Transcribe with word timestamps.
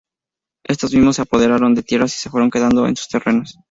Estos 0.65 0.95
mismos 0.95 1.17
se 1.17 1.21
apoderaron 1.21 1.75
de 1.75 1.83
tierras 1.83 2.15
y 2.15 2.17
se 2.17 2.31
fueron 2.31 2.49
quedando 2.49 2.87
en 2.87 2.95
sus 2.95 3.07
terrenos. 3.07 3.59